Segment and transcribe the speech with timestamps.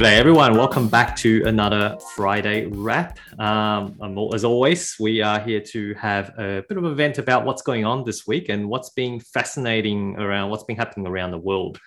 [0.00, 3.18] G'day everyone, welcome back to another Friday wrap.
[3.38, 3.98] Um,
[4.32, 7.84] as always, we are here to have a bit of an event about what's going
[7.84, 11.78] on this week and what's been fascinating around what's been happening around the world,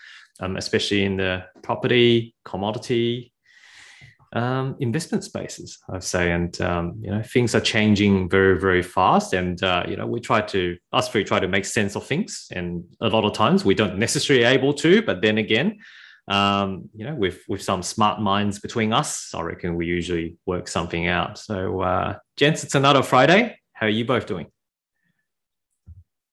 [0.42, 3.34] um, especially in the property, commodity,
[4.34, 6.34] um, investment spaces, I'd say.
[6.34, 9.34] And um, you know, things are changing very, very fast.
[9.34, 12.46] And uh, you know, we try to us three try to make sense of things,
[12.52, 15.02] and a lot of times we don't necessarily able to.
[15.02, 15.80] But then again
[16.28, 20.68] um, you know, with with some smart minds between us, I reckon we usually work
[20.68, 21.38] something out.
[21.38, 23.58] So, uh, gents, it's another Friday.
[23.74, 24.48] How are you both doing?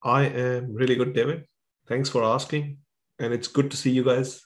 [0.02, 1.44] I am really good, David.
[1.88, 2.78] Thanks for asking,
[3.18, 4.40] and it's good to see you guys,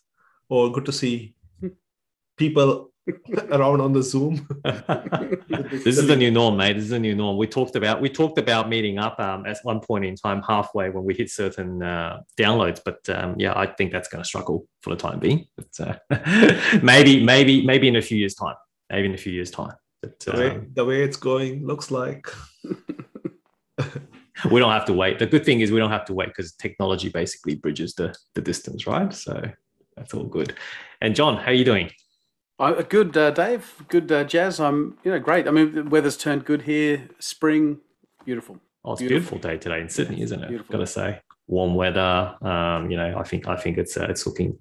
[0.49, 1.35] or good to see
[2.39, 2.94] people
[3.51, 4.47] around on the Zoom.
[4.65, 6.75] this is the new norm, mate.
[6.75, 7.37] This is the new norm.
[7.37, 10.91] We talked about we talked about meeting up um, at one point in time, halfway
[10.91, 12.81] when we hit certain uh, downloads.
[12.85, 15.47] But um, yeah, I think that's going to struggle for the time being.
[15.57, 18.57] But uh, maybe, maybe, maybe in a few years' time.
[18.91, 19.75] Maybe in a few years' time.
[20.03, 22.29] But, the, way, um, the way it's going looks like.
[24.51, 25.19] we don't have to wait.
[25.19, 28.41] The good thing is we don't have to wait because technology basically bridges the the
[28.41, 29.13] distance, right?
[29.13, 29.43] So
[29.97, 30.55] that's all good.
[31.01, 31.91] And John, how are you doing?
[32.59, 33.83] Uh, good, uh, Dave.
[33.89, 34.61] Good, uh, Jazz.
[34.61, 35.49] I'm, you know, great.
[35.49, 37.09] I mean, the weather's turned good here.
[37.19, 37.79] Spring,
[38.25, 38.59] beautiful.
[38.85, 39.39] Oh, it's beautiful.
[39.39, 40.49] beautiful day today in Sydney, isn't it?
[40.49, 40.73] Beautiful.
[40.73, 42.37] Got to say, warm weather.
[42.43, 44.59] Um, you know, I think I think it's uh, it's looking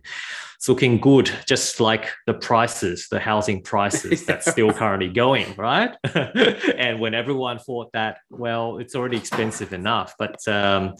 [0.55, 1.29] it's looking good.
[1.45, 5.95] Just like the prices, the housing prices that's still currently going, right?
[6.15, 10.95] and when everyone thought that, well, it's already expensive enough, but um,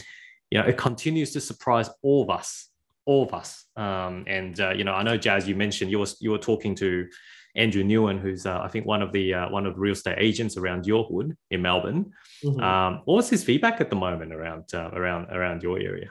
[0.52, 2.70] you know, it continues to surprise all of us
[3.06, 3.66] all of us.
[3.76, 6.76] Um, and uh, you know, I know Jazz, you mentioned you were you were talking
[6.76, 7.08] to
[7.56, 10.18] Andrew Newen, who's uh, I think one of the uh, one of the real estate
[10.20, 12.12] agents around your hood in Melbourne.
[12.44, 12.60] Mm-hmm.
[12.60, 16.10] Um, what was his feedback at the moment around uh, around around your area?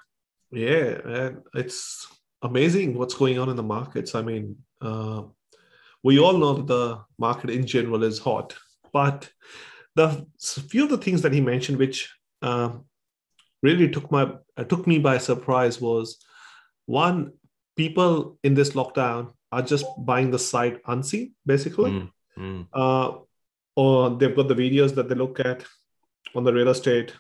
[0.51, 2.07] Yeah, man, it's
[2.43, 4.15] amazing what's going on in the markets.
[4.15, 5.23] I mean, uh,
[6.03, 8.57] we all know that the market in general is hot,
[8.93, 9.31] but
[9.95, 10.27] the
[10.69, 12.71] few of the things that he mentioned, which uh,
[13.63, 14.33] really took my
[14.69, 16.25] took me by surprise, was
[16.87, 17.33] one,
[17.77, 21.91] people in this lockdown are just buying the site unseen, basically.
[21.91, 22.67] Mm, mm.
[22.73, 23.19] Uh,
[23.77, 25.65] or they've got the videos that they look at
[26.35, 27.15] on the real estate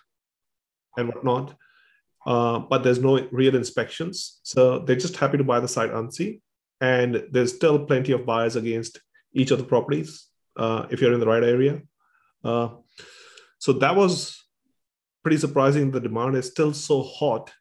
[0.96, 1.54] and whatnot.
[2.26, 4.40] Uh, but there's no real inspections.
[4.42, 6.40] So they're just happy to buy the site unseen.
[6.80, 9.00] And there's still plenty of buyers against
[9.32, 11.80] each of the properties uh, if you're in the right area.
[12.44, 12.70] Uh,
[13.58, 14.42] so that was
[15.22, 15.90] pretty surprising.
[15.90, 17.52] The demand is still so hot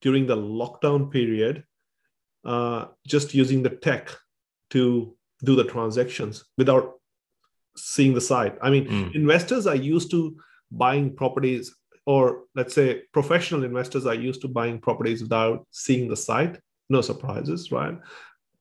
[0.00, 1.64] during the lockdown period,
[2.44, 4.10] uh, just using the tech
[4.70, 6.94] to do the transactions without
[7.76, 8.56] seeing the site.
[8.62, 9.14] I mean, mm.
[9.14, 10.36] investors are used to
[10.70, 11.74] buying properties,
[12.06, 16.58] or let's say professional investors are used to buying properties without seeing the site.
[16.88, 17.98] No surprises, right?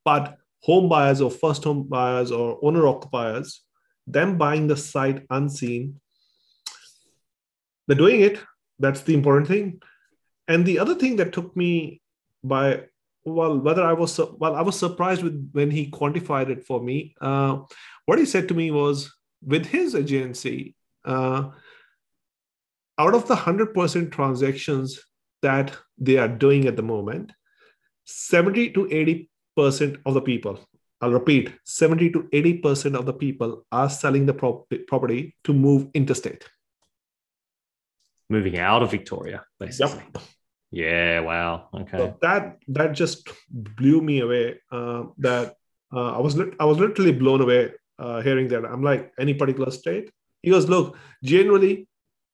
[0.05, 3.61] But home buyers or first home buyers or owner occupiers,
[4.07, 5.99] them buying the site unseen,
[7.87, 8.39] they're doing it.
[8.79, 9.81] That's the important thing.
[10.47, 12.01] And the other thing that took me
[12.43, 12.83] by
[13.25, 17.15] well, whether I was well, I was surprised with when he quantified it for me.
[17.21, 17.59] Uh,
[18.05, 19.13] what he said to me was,
[19.45, 21.49] with his agency, uh,
[22.97, 24.99] out of the hundred percent transactions
[25.41, 27.31] that they are doing at the moment,
[28.03, 30.59] seventy to eighty percent of the people,
[30.99, 35.87] I'll repeat, seventy to eighty percent of the people are selling the property to move
[35.93, 36.43] interstate
[38.29, 40.03] moving out of Victoria, basically.
[40.13, 40.23] Yep.
[40.71, 41.19] Yeah.
[41.19, 41.69] Wow.
[41.73, 41.97] Okay.
[41.97, 44.59] So that that just blew me away.
[44.71, 45.55] Uh, that
[45.93, 48.65] uh, I was I was literally blown away uh, hearing that.
[48.65, 50.11] I'm like, any particular state?
[50.41, 51.87] He goes, look, generally,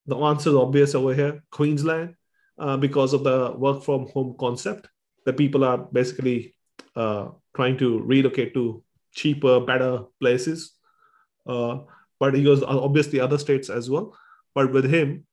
[0.05, 2.15] the answer is obvious over here, Queensland,
[2.57, 4.87] uh, because of the work from home concept.
[5.25, 6.55] The people are basically
[6.95, 10.73] uh, trying to relocate to cheaper, better places.
[11.45, 11.79] Uh,
[12.19, 14.17] but he goes, obviously, other states as well.
[14.55, 15.25] But with him,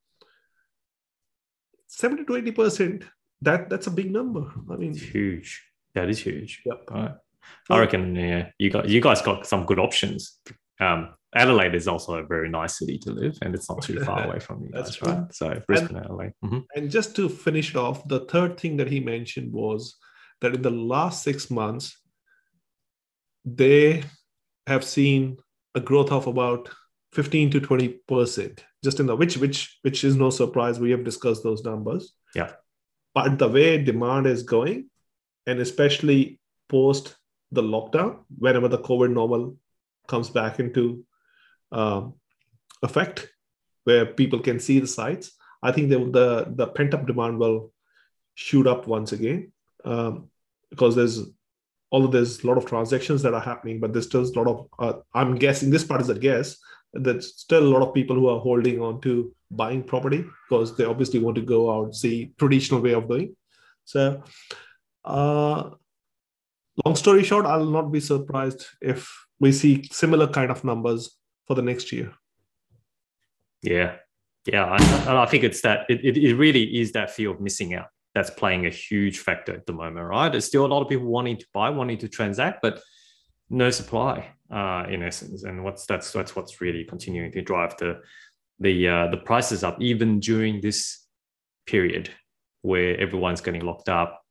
[1.87, 3.03] 70 to 80 percent.
[3.41, 4.51] That that's a big number.
[4.71, 5.63] I mean it's huge.
[5.95, 6.61] That is huge.
[6.65, 6.89] Yep.
[7.69, 10.39] I reckon yeah you got you guys got some good options.
[10.79, 14.23] Um adelaide is also a very nice city to live and it's not too far
[14.27, 15.33] away from you guys right?
[15.33, 16.33] so brisbane and, adelaide.
[16.43, 16.59] Mm-hmm.
[16.75, 19.97] and just to finish off the third thing that he mentioned was
[20.41, 21.97] that in the last six months
[23.45, 24.03] they
[24.67, 25.37] have seen
[25.75, 26.69] a growth of about
[27.13, 30.79] 15 to 20 percent just in the which which which is no surprise.
[30.79, 32.13] We have discussed those numbers.
[32.35, 32.51] Yeah.
[33.13, 34.89] But the way demand is going
[35.45, 36.39] and especially
[36.69, 37.15] post
[37.51, 39.55] the lockdown whenever the covid normal
[40.07, 41.05] comes back into
[41.71, 42.13] um,
[42.83, 43.29] effect
[43.85, 45.31] where people can see the sites
[45.63, 46.27] i think the the,
[46.59, 47.71] the pent up demand will
[48.37, 49.51] shoot up once again.
[49.83, 50.29] Um,
[50.69, 51.21] because there's
[51.91, 54.67] although there's a lot of transactions that are happening, but there's still a lot of,
[54.79, 56.57] uh, I'm guessing this part is a guess,
[56.93, 60.83] there's still a lot of people who are holding on to buying property because they
[60.83, 63.35] obviously want to go out see traditional way of doing.
[63.85, 64.23] So,
[65.05, 65.69] uh,
[66.85, 71.15] long story short, I'll not be surprised if we see similar kind of numbers
[71.47, 72.11] for the next year.
[73.61, 73.95] Yeah,
[74.45, 77.87] yeah, I, I think it's that it, it really is that fear of missing out
[78.17, 80.31] that's playing a huge factor at the moment, right?
[80.31, 82.81] There's still a lot of people wanting to buy, wanting to transact, but
[83.51, 85.43] no supply, uh, in essence.
[85.43, 88.01] And what's that's that's what's really continuing to drive the
[88.59, 91.05] the uh, the prices up, even during this
[91.67, 92.09] period
[92.63, 94.23] where everyone's getting locked up.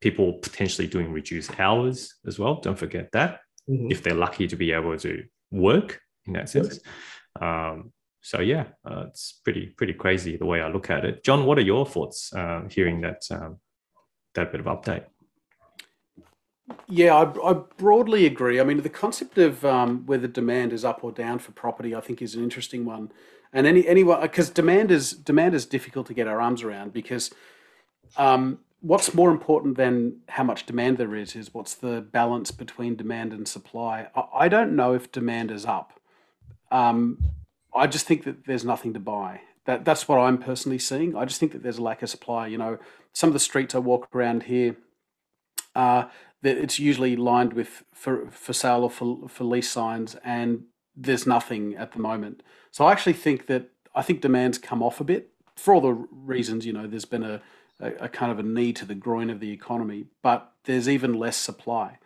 [0.00, 2.54] People potentially doing reduced hours as well.
[2.62, 3.90] Don't forget that mm-hmm.
[3.90, 6.80] if they're lucky to be able to work in that sense.
[7.38, 11.24] Um, so yeah, uh, it's pretty pretty crazy the way I look at it.
[11.24, 13.58] John, what are your thoughts uh, hearing that um,
[14.34, 15.04] that bit of update?
[16.86, 18.60] Yeah, I, I, broadly agree.
[18.60, 22.00] I mean, the concept of um, whether demand is up or down for property, I
[22.00, 23.10] think, is an interesting one.
[23.52, 27.30] And any anyone because demand is demand is difficult to get our arms around because
[28.16, 32.96] um, what's more important than how much demand there is is what's the balance between
[32.96, 34.08] demand and supply.
[34.14, 35.98] I, I don't know if demand is up.
[36.70, 37.18] Um,
[37.74, 39.42] I just think that there's nothing to buy.
[39.66, 41.14] That that's what I'm personally seeing.
[41.16, 42.46] I just think that there's a lack of supply.
[42.46, 42.78] You know,
[43.12, 44.76] some of the streets I walk around here,
[45.74, 46.04] uh,
[46.42, 50.64] that it's usually lined with for for sale or for for lease signs, and
[50.96, 52.42] there's nothing at the moment.
[52.70, 56.06] So I actually think that I think demand's come off a bit for all the
[56.10, 56.66] reasons.
[56.66, 57.40] You know, there's been a,
[57.80, 61.36] a, kind of a knee to the groin of the economy, but there's even less
[61.36, 61.98] supply.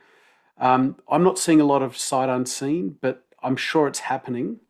[0.58, 4.60] Um, I'm not seeing a lot of sight unseen, but I'm sure it's happening.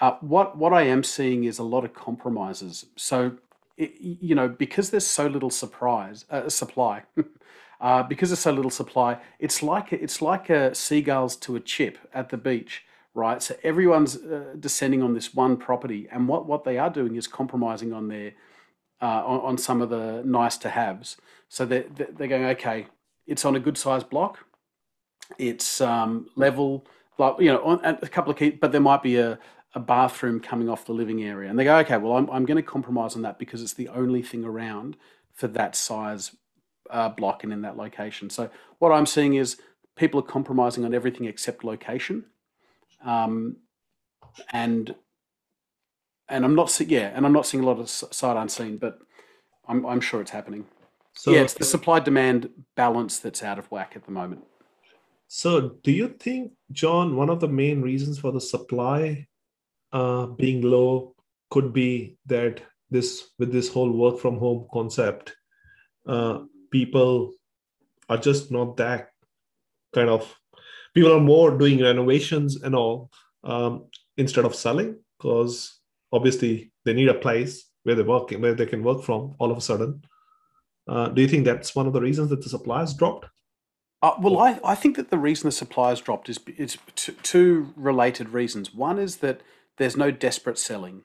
[0.00, 2.86] Uh, what what I am seeing is a lot of compromises.
[2.96, 3.36] So,
[3.76, 7.04] it, you know, because there's so little surprise uh, supply,
[7.80, 11.98] uh, because there's so little supply, it's like it's like a seagulls to a chip
[12.12, 13.42] at the beach, right?
[13.42, 17.28] So everyone's uh, descending on this one property, and what what they are doing is
[17.28, 18.32] compromising on their
[19.00, 21.16] uh, on, on some of the nice to haves.
[21.48, 22.88] So they're they're going okay.
[23.26, 24.44] It's on a good sized block.
[25.38, 26.86] It's um, level,
[27.16, 29.38] like you know, on, a couple of key, but there might be a
[29.74, 31.50] a bathroom coming off the living area.
[31.50, 33.88] And they go, okay, well, I'm, I'm going to compromise on that because it's the
[33.88, 34.96] only thing around
[35.34, 36.36] for that size
[36.90, 38.30] uh, block and in that location.
[38.30, 39.56] So what I'm seeing is
[39.96, 42.24] people are compromising on everything except location.
[43.04, 43.56] Um,
[44.52, 44.94] and
[46.28, 48.98] and I'm not seeing, yeah, and I'm not seeing a lot of sight unseen, but
[49.68, 50.64] I'm, I'm sure it's happening.
[51.12, 54.42] So, yeah, it's the supply demand balance that's out of whack at the moment.
[55.28, 59.26] So, do you think, John, one of the main reasons for the supply
[59.94, 61.14] uh, being low
[61.50, 62.60] could be that
[62.90, 65.34] this with this whole work from home concept
[66.06, 67.32] uh, people
[68.08, 69.08] are just not that
[69.94, 70.36] kind of
[70.94, 73.10] people are more doing renovations and all
[73.44, 73.86] um,
[74.16, 75.80] instead of selling because
[76.12, 79.58] obviously they need a place where they work where they can work from all of
[79.58, 80.02] a sudden
[80.88, 83.26] uh, do you think that's one of the reasons that the supply has dropped
[84.02, 86.76] uh, well, I, I think that the reason the supply has dropped is, is
[87.22, 88.74] two related reasons.
[88.74, 89.40] One is that
[89.76, 91.02] there's no desperate selling.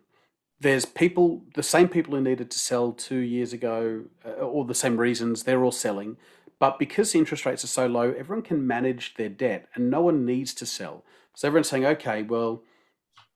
[0.59, 4.75] There's people, the same people who needed to sell two years ago, uh, or the
[4.75, 6.17] same reasons, they're all selling.
[6.59, 10.25] But because interest rates are so low, everyone can manage their debt and no one
[10.25, 11.05] needs to sell.
[11.33, 12.63] So everyone's saying, okay, well,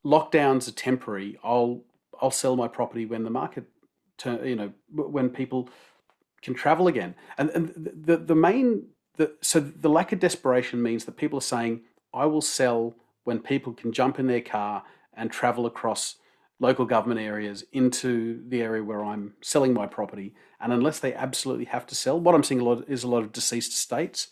[0.06, 1.38] lockdowns are temporary.
[1.44, 1.84] I'll
[2.22, 3.66] I'll sell my property when the market,
[4.18, 5.70] turn, you know, when people
[6.42, 7.16] can travel again.
[7.38, 11.42] And, and the the main the so the lack of desperation means that people are
[11.42, 11.82] saying,
[12.14, 14.84] I will sell when people can jump in their car
[15.16, 16.16] and travel across
[16.60, 20.34] local government areas into the area where I'm selling my property.
[20.60, 23.24] And unless they absolutely have to sell, what I'm seeing a lot is a lot
[23.24, 24.28] of deceased estates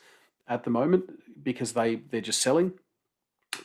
[0.48, 1.04] at the moment
[1.44, 2.74] because they they're just selling.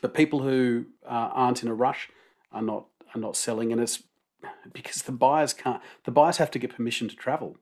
[0.00, 2.08] But people who uh, aren't in a rush
[2.52, 4.02] are not are not selling, and it's
[4.72, 5.80] because the buyers can't.
[6.04, 7.56] The buyers have to get permission to travel.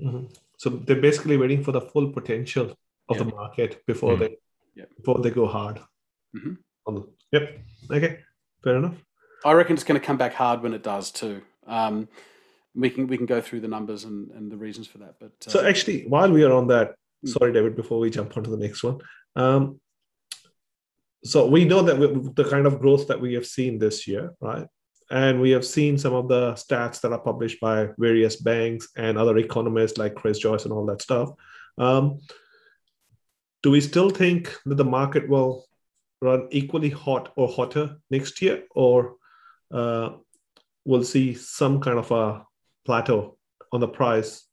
[0.00, 0.26] Mm-hmm.
[0.58, 2.76] So they're basically waiting for the full potential
[3.08, 4.34] of the market before mm-hmm.
[4.76, 5.80] they before they go hard.
[6.36, 6.54] Mm-hmm.
[6.86, 7.58] The, yep.
[7.90, 8.18] Okay.
[8.62, 8.96] Fair enough.
[9.44, 11.42] I reckon it's going to come back hard when it does too.
[11.66, 12.08] Um,
[12.74, 15.14] we can we can go through the numbers and, and the reasons for that.
[15.18, 17.30] But uh, so actually, while we are on that, hmm.
[17.30, 18.98] sorry, David, before we jump on to the next one.
[19.36, 19.80] Um,
[21.24, 24.34] so we know that we, the kind of growth that we have seen this year,
[24.40, 24.66] right?
[25.10, 29.18] And we have seen some of the stats that are published by various banks and
[29.18, 31.30] other economists like Chris Joye and all that stuff.
[31.76, 32.20] Um,
[33.62, 35.66] do we still think that the market will
[36.20, 39.16] run equally hot or hotter next year, or
[39.72, 40.10] uh,
[40.84, 42.44] we'll see some kind of a
[42.84, 43.36] plateau
[43.72, 44.46] on the price?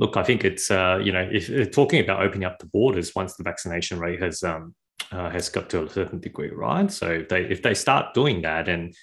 [0.00, 3.14] look, I think it's uh, you know if, if, talking about opening up the borders
[3.14, 4.74] once the vaccination rate has um,
[5.12, 6.90] uh, has got to a certain degree, right?
[6.90, 8.94] So if they if they start doing that and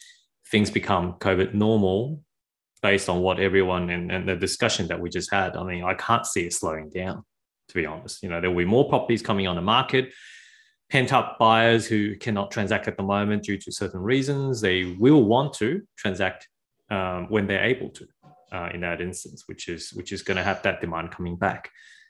[0.51, 2.21] things become COVID normal,
[2.81, 5.93] based on what everyone and, and the discussion that we just had, I mean, I
[5.93, 7.23] can't see it slowing down.
[7.69, 10.13] To be honest, you know, there will be more properties coming on the market.
[10.89, 15.23] Pent up buyers who cannot transact at the moment due to certain reasons, they will
[15.23, 16.47] want to transact
[16.89, 18.07] um, when they're able to
[18.51, 21.69] uh, in that instance, which is which is going to have that demand coming back.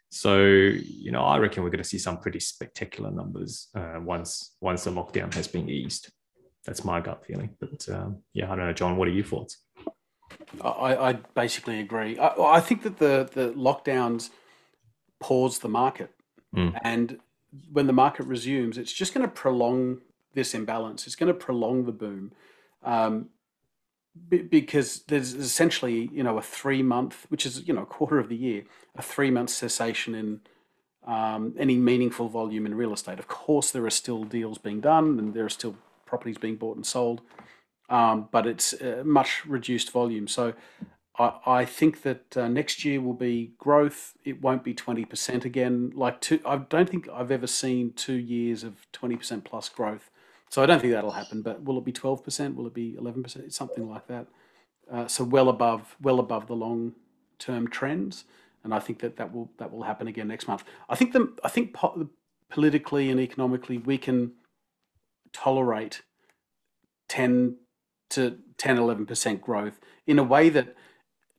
[0.10, 4.56] So you know, I reckon we're going to see some pretty spectacular numbers uh, once
[4.62, 6.12] once the lockdown has been eased.
[6.66, 7.56] That's my gut feeling.
[7.60, 8.98] But um, yeah, I don't know, John.
[8.98, 9.58] What are your thoughts?
[10.62, 12.18] I, I basically agree.
[12.20, 14.30] I, I, think that the the lockdowns
[15.20, 16.12] pause the market,
[16.56, 16.78] mm.
[16.84, 17.20] and
[17.72, 20.00] when the market resumes, it's just going to prolong
[20.34, 21.08] this imbalance.
[21.08, 22.32] It's going to prolong the boom.
[22.84, 23.30] Um,
[24.30, 28.30] because there's essentially you know a three month which is you know a quarter of
[28.30, 28.64] the year
[28.96, 30.42] a three month cessation in
[31.06, 35.20] um, any meaningful volume in real estate of course there are still deals being done
[35.20, 35.76] and there are still
[36.06, 37.22] properties being bought and sold
[37.90, 40.54] um, but it's a much reduced volume so
[41.20, 46.22] I, think that uh, next year will be growth it won't be 20% again like
[46.22, 50.12] two, I don't think I've ever seen two years of 20% plus growth
[50.50, 51.42] so I don't think that'll happen.
[51.42, 52.56] But will it be twelve percent?
[52.56, 53.54] Will it be eleven percent?
[53.54, 54.28] Something like that.
[54.92, 56.94] Uh, so well above, well above the long
[57.40, 58.24] term trends,
[58.64, 60.64] and I think that that will that will happen again next month.
[60.90, 62.10] I think the I think po-
[62.50, 64.34] politically and economically we can
[65.34, 66.04] tolerate
[67.10, 67.58] ten
[68.10, 70.74] to 10 11 percent growth in a way that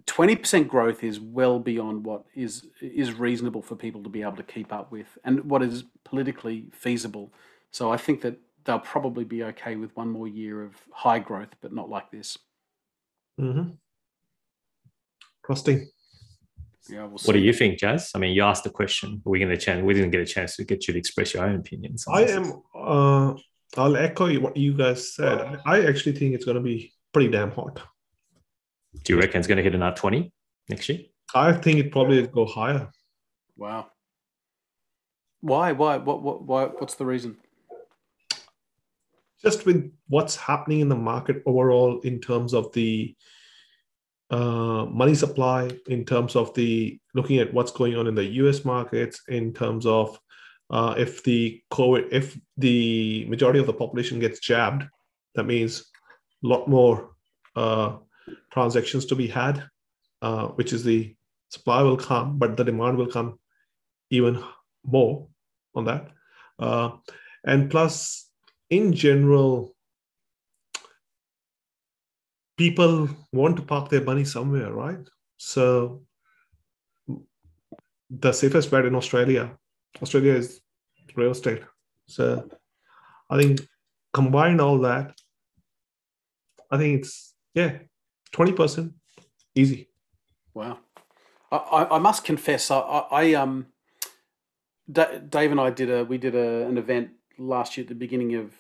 [0.09, 4.43] 20% growth is well beyond what is is reasonable for people to be able to
[4.43, 7.33] keep up with and what is politically feasible
[7.71, 8.37] so i think that
[8.69, 12.37] they'll probably be okay with one more year of high growth, but not like this.
[13.41, 13.71] Mm-hmm.
[15.47, 15.89] Trusting.
[16.91, 18.11] Yeah, we'll what do you think, Jazz?
[18.15, 19.23] I mean, you asked the question.
[19.25, 19.83] We going to chance.
[19.83, 22.05] We didn't get a chance to get you to express your own opinions.
[22.07, 22.63] I am.
[22.75, 23.35] Uh,
[23.77, 25.61] I'll echo what you guys said.
[25.65, 27.81] I actually think it's going to be pretty damn hot.
[29.05, 30.33] Do you reckon it's going to hit another twenty
[30.69, 31.01] next year?
[31.35, 32.91] I think it probably go higher.
[33.57, 33.89] Wow.
[35.41, 35.73] Why?
[35.73, 35.99] Why?
[35.99, 36.23] What?
[36.23, 36.43] What?
[36.43, 36.65] Why?
[36.65, 37.37] What's the reason?
[39.43, 43.15] just with what's happening in the market overall in terms of the
[44.31, 48.65] uh, money supply, in terms of the looking at what's going on in the U.S.
[48.65, 50.19] markets, in terms of
[50.71, 54.85] uh, if the COVID, if the majority of the population gets jabbed,
[55.35, 55.91] that means
[56.45, 57.11] a lot more
[57.57, 57.97] uh,
[58.51, 59.65] transactions to be had,
[60.23, 61.15] uh, which is the
[61.51, 63.39] supply will come, but the demand will come
[64.11, 64.43] even
[64.85, 65.27] more
[65.75, 66.09] on that.
[66.59, 66.91] Uh,
[67.45, 68.29] and plus,
[68.71, 69.75] in general,
[72.57, 74.99] people want to park their money somewhere, right?
[75.37, 76.03] So
[78.11, 79.57] the safest bet in Australia,
[80.03, 80.61] Australia is
[81.15, 81.63] real estate.
[82.07, 82.49] So
[83.31, 83.61] I think
[84.13, 85.15] combine all that,
[86.71, 87.79] I think it's yeah,
[88.33, 88.93] twenty percent
[89.55, 89.89] easy.
[90.55, 90.79] Wow,
[91.53, 93.67] I, I must confess, I, I um,
[94.91, 98.35] Dave and I did a we did a, an event last year at the beginning
[98.35, 98.53] of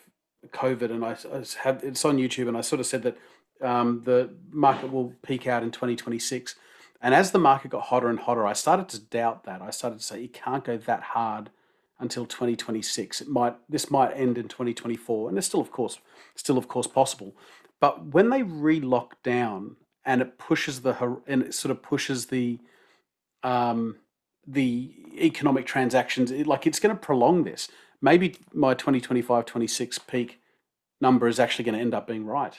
[0.48, 3.18] COVID, and I, I had it's on YouTube, and I sort of said that
[3.62, 6.54] um, the market will peak out in 2026.
[7.00, 9.62] And as the market got hotter and hotter, I started to doubt that.
[9.62, 11.50] I started to say it can't go that hard
[12.00, 13.20] until 2026.
[13.20, 15.98] It might this might end in 2024, and it's still of course
[16.34, 17.36] still of course possible.
[17.80, 22.58] But when they re-lock down and it pushes the and it sort of pushes the
[23.42, 23.96] um,
[24.46, 27.68] the economic transactions, it, like it's going to prolong this
[28.00, 30.40] maybe my 2025 26 peak
[31.00, 32.58] number is actually going to end up being right.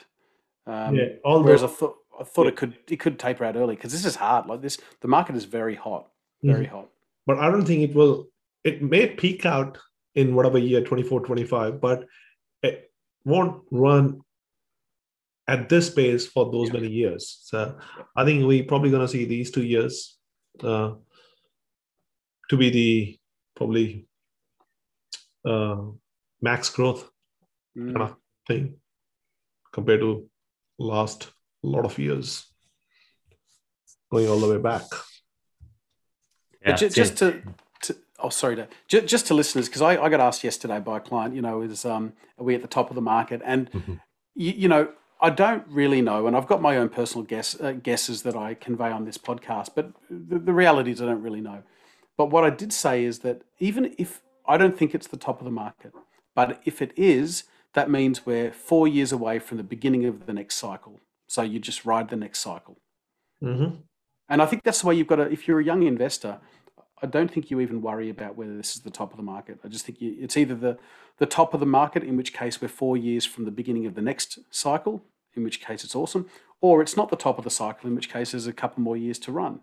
[0.66, 2.50] Um, yeah, whereas I thought I thought yeah.
[2.50, 4.46] it could it could taper out early because this is hard.
[4.46, 6.08] Like this, the market is very hot,
[6.42, 6.74] very mm-hmm.
[6.74, 6.88] hot.
[7.26, 8.28] But I don't think it will.
[8.64, 9.78] It may peak out
[10.14, 12.06] in whatever year 24, 25, but
[12.62, 12.90] it
[13.24, 14.20] won't run
[15.50, 16.74] at this pace for those yeah.
[16.74, 17.40] many years.
[17.42, 17.76] So
[18.14, 20.16] I think we're probably going to see these two years
[20.62, 20.92] uh,
[22.48, 23.18] to be the
[23.56, 24.06] probably
[25.44, 25.82] uh,
[26.40, 27.10] max growth
[27.76, 27.92] mm.
[27.92, 28.16] kind of
[28.46, 28.76] thing
[29.72, 30.28] compared to
[30.78, 31.32] last
[31.64, 32.46] lot of years
[34.12, 34.84] going all the way back.
[36.64, 37.42] Yeah, just, just to,
[37.82, 40.98] to, oh sorry to just, just to listeners because I, I got asked yesterday by
[40.98, 43.70] a client you know is um are we at the top of the market and
[43.72, 43.94] mm-hmm.
[44.34, 44.92] you, you know
[45.22, 48.54] I don't really know, and I've got my own personal guess uh, guesses that I
[48.54, 49.70] convey on this podcast.
[49.74, 51.62] But the, the reality is, I don't really know.
[52.16, 55.38] But what I did say is that even if I don't think it's the top
[55.40, 55.92] of the market.
[56.34, 60.32] But if it is, that means we're four years away from the beginning of the
[60.32, 60.98] next cycle.
[61.28, 62.76] So you just ride the next cycle.
[63.42, 63.76] Mm-hmm.
[64.28, 66.40] And I think that's the way you've got to, if you're a young investor,
[67.02, 69.60] I don't think you even worry about whether this is the top of the market.
[69.64, 70.78] I just think you, it's either the,
[71.18, 73.94] the top of the market, in which case we're four years from the beginning of
[73.94, 75.04] the next cycle,
[75.36, 76.26] in which case it's awesome,
[76.60, 78.96] or it's not the top of the cycle, in which case there's a couple more
[78.96, 79.60] years to run.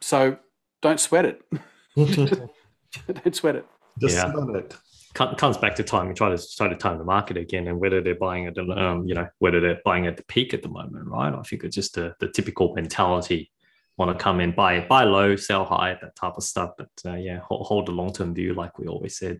[0.00, 0.38] So
[0.80, 1.42] don't sweat it.
[1.96, 3.66] don't sweat it.
[3.98, 4.32] Just Yeah.
[4.32, 4.76] about it.
[5.14, 6.08] Comes back to time.
[6.08, 8.62] We try to try to time the market again, and whether they're buying at the
[8.62, 11.34] um, you know whether they're buying at the peak at the moment, right?
[11.34, 13.50] I think it's just the, the typical mentality.
[13.98, 16.70] Want to come in, buy buy low, sell high, that type of stuff.
[16.78, 19.38] But uh, yeah, hold, hold the long term view, like we always said.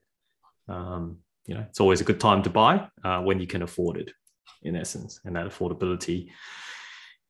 [0.68, 3.96] Um, you know, it's always a good time to buy uh, when you can afford
[3.96, 4.12] it,
[4.62, 6.30] in essence, and that affordability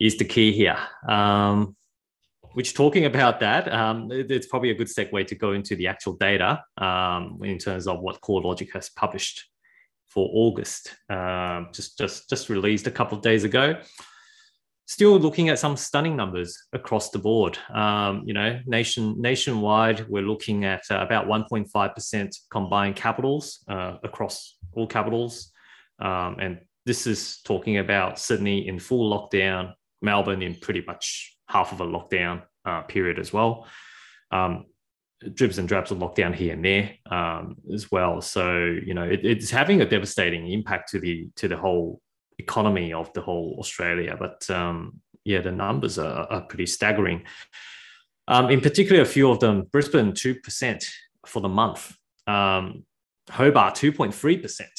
[0.00, 0.78] is the key here.
[1.08, 1.76] Um,
[2.54, 5.86] which talking about that, um, it- it's probably a good segue to go into the
[5.86, 9.48] actual data um, in terms of what CoreLogic has published
[10.08, 13.80] for August, um, just just just released a couple of days ago.
[14.86, 17.56] Still looking at some stunning numbers across the board.
[17.72, 23.96] Um, you know, nation nationwide, we're looking at uh, about 1.5 percent combined capitals uh,
[24.02, 25.50] across all capitals,
[25.98, 31.72] um, and this is talking about Sydney in full lockdown, Melbourne in pretty much half
[31.72, 33.66] of a lockdown uh, period as well.
[34.30, 34.66] Um,
[35.34, 38.20] dribs and drabs of lockdown here and there um, as well.
[38.20, 42.00] So you know it, it's having a devastating impact to the to the whole
[42.38, 44.16] economy of the whole Australia.
[44.18, 47.24] But um, yeah, the numbers are, are pretty staggering.
[48.28, 50.84] Um, in particular, a few of them: Brisbane two percent
[51.26, 51.96] for the month,
[52.26, 52.84] um,
[53.30, 54.72] Hobart two point three percent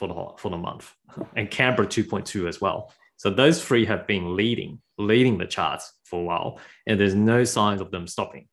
[0.00, 0.92] for the whole- for the month,
[1.36, 2.92] and Canberra two point two as well.
[3.18, 7.44] So those three have been leading leading the charts for a while, and there's no
[7.44, 8.48] signs of them stopping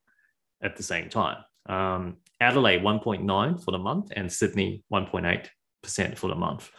[0.61, 1.39] at the same time.
[1.67, 5.49] Um, Adelaide 1.9 for the month, and Sydney 1.8
[5.81, 6.69] percent for the month.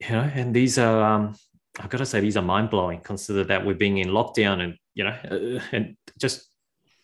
[0.00, 1.34] You know, and these are um,
[1.80, 3.00] I've got to say these are mind blowing.
[3.00, 6.48] Consider that we're being in lockdown, and you know, uh, and just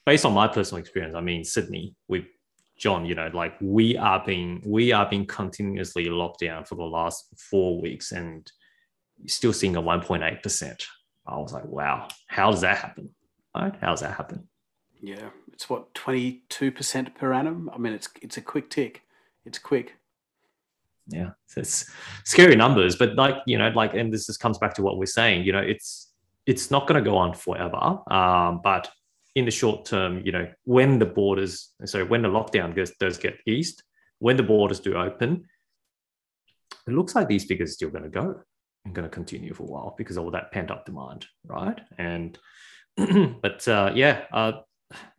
[0.06, 2.26] based on my personal experience, I mean Sydney, we
[2.82, 6.82] John, you know, like we are being we are being continuously locked down for the
[6.82, 8.50] last four weeks, and
[9.26, 10.82] still seeing a 1.8%.
[11.24, 13.10] I was like, wow, how does that happen?
[13.56, 13.72] Right?
[13.80, 14.48] How does that happen?
[15.00, 17.70] Yeah, it's what twenty two percent per annum.
[17.72, 19.02] I mean, it's it's a quick tick.
[19.44, 19.94] It's quick.
[21.06, 21.88] Yeah, so it's
[22.24, 25.06] scary numbers, but like you know, like, and this just comes back to what we're
[25.06, 25.44] saying.
[25.44, 26.12] You know, it's
[26.46, 28.90] it's not going to go on forever, um, but
[29.34, 33.38] in the short term, you know, when the borders, so when the lockdown does get
[33.46, 33.82] eased,
[34.18, 35.44] when the borders do open,
[36.86, 38.40] it looks like these figures are still going to go
[38.84, 41.80] and going to continue for a while because of all that pent up demand, right?
[41.98, 42.38] And
[42.96, 44.52] but uh, yeah, uh,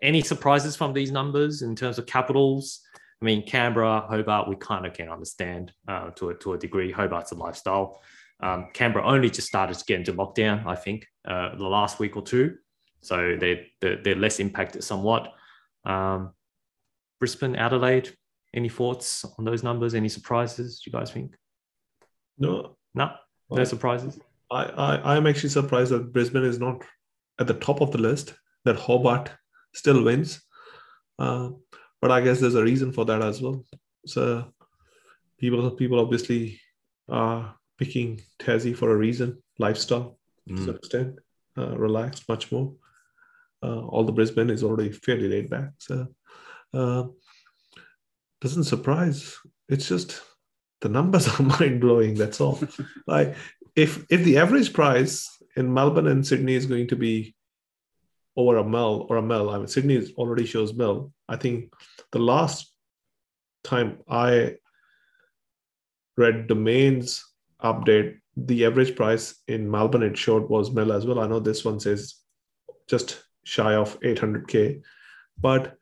[0.02, 2.82] any surprises from these numbers in terms of capitals?
[3.22, 6.92] I mean, Canberra, Hobart, we kind of can understand uh, to a to a degree.
[6.92, 8.02] Hobart's a lifestyle.
[8.42, 12.18] Um, Canberra only just started to get into lockdown, I think, uh, the last week
[12.18, 12.58] or two,
[13.04, 15.34] so they they're, they're less impacted somewhat.
[15.86, 16.32] Um,
[17.20, 18.16] Brisbane, Adelaide,
[18.54, 19.94] any thoughts on those numbers?
[19.96, 20.80] Any surprises?
[20.80, 21.36] Do you guys think?
[22.38, 23.12] No, No,
[23.50, 24.20] no surprises.
[24.52, 26.84] I, I I'm actually surprised that Brisbane is not
[27.40, 28.34] at the top of the list.
[28.66, 29.30] That Hobart
[29.74, 30.42] still wins,
[31.20, 31.50] uh,
[32.02, 33.66] but I guess there's a reason for that as well.
[34.06, 34.46] So
[35.38, 36.60] people people obviously
[37.10, 40.66] are picking Tassie for a reason, lifestyle to Mm.
[40.66, 41.20] some extent,
[41.58, 42.74] uh, relaxed much more.
[43.64, 46.08] Uh, all the Brisbane is already fairly laid back, so
[46.74, 47.04] uh,
[48.42, 49.38] doesn't surprise.
[49.70, 50.22] It's just
[50.82, 52.16] the numbers are mind blowing.
[52.16, 52.60] That's all.
[53.08, 53.36] like
[53.76, 57.36] if if the average price in Melbourne and Sydney is going to be
[58.36, 61.14] over a mil or a mil, I mean Sydney is- already shows mil.
[61.30, 61.74] I think
[62.12, 62.76] the last
[63.64, 64.58] time I
[66.18, 67.24] read Domain's
[67.64, 71.20] update, the average price in Melbourne it showed was mil as well.
[71.20, 72.16] I know this one says
[72.90, 74.82] just shy of 800k,
[75.40, 75.78] but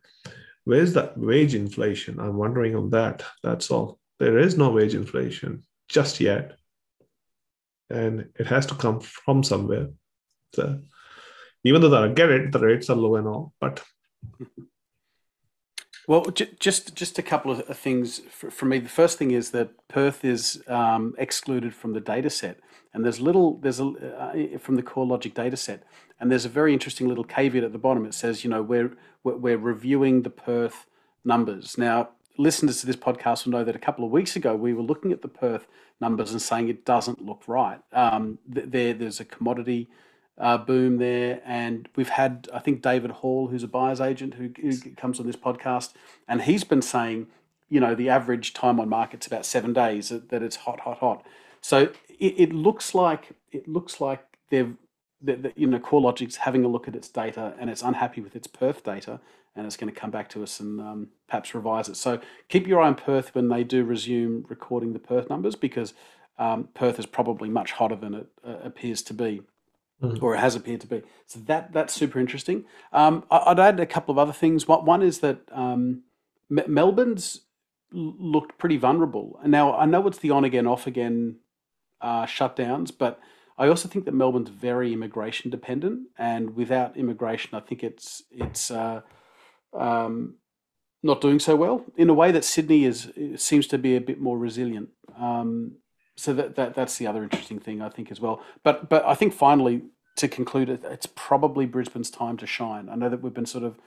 [0.63, 2.19] where's the wage inflation?
[2.19, 3.23] I'm wondering on that.
[3.43, 3.99] That's all.
[4.19, 6.57] There is no wage inflation just yet
[7.91, 9.89] and it has to come from somewhere.
[10.53, 10.79] So
[11.63, 13.83] even though I get it, the rates are low and all, but
[16.07, 16.25] Well,
[16.59, 18.79] just just a couple of of things for, for me.
[18.79, 22.59] The first thing is that Perth is um, excluded from the data set,
[22.93, 25.83] and there's little there's a uh, from the CoreLogic data set,
[26.21, 28.05] and there's a very interesting little caveat at the bottom.
[28.05, 30.85] It says, you know, we're we're, reviewing the Perth
[31.25, 32.09] numbers now.
[32.37, 35.11] Listeners to this podcast will know that a couple of weeks ago we were looking
[35.11, 35.67] at the Perth
[35.99, 37.79] numbers and saying it doesn't look right.
[37.91, 39.89] Um, there, there's a commodity
[40.37, 41.41] uh, boom there.
[41.45, 45.27] And we've had, I think, David Hall, who's a buyer's agent who, who comes on
[45.27, 45.93] this podcast,
[46.27, 47.27] and he's been saying,
[47.69, 50.99] you know, the average time on market's about seven days that, that it's hot, hot,
[50.99, 51.25] hot.
[51.61, 54.75] So it, it looks like it looks like they've
[55.23, 58.35] that, that you know CoreLogic's having a look at its data and it's unhappy with
[58.35, 59.19] its Perth data,
[59.55, 61.97] and it's going to come back to us and um, perhaps revise it.
[61.97, 65.93] So keep your eye on Perth when they do resume recording the Perth numbers because
[66.37, 69.41] um, Perth is probably much hotter than it uh, appears to be.
[70.01, 70.19] Mm.
[70.23, 71.03] Or it has appeared to be.
[71.27, 72.65] So that that's super interesting.
[72.91, 74.67] Um, I, would add a couple of other things.
[74.67, 76.01] One, one is that um,
[76.49, 77.41] Melbourne's
[77.91, 79.39] looked pretty vulnerable.
[79.43, 81.37] And now I know it's the on again, off again
[81.99, 83.19] uh, shutdowns, but
[83.61, 88.71] I also think that Melbourne's very immigration dependent, and without immigration, I think it's it's
[88.71, 89.01] uh,
[89.71, 90.37] um,
[91.03, 94.19] not doing so well in a way that Sydney is seems to be a bit
[94.19, 94.89] more resilient.
[95.15, 95.77] Um,
[96.15, 98.41] so that, that that's the other interesting thing I think as well.
[98.63, 99.83] But but I think finally
[100.15, 102.89] to conclude, it's probably Brisbane's time to shine.
[102.89, 103.77] I know that we've been sort of